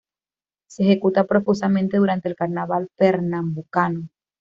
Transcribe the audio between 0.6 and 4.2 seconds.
Se ejecuta profusamente durante el carnaval pernambucano.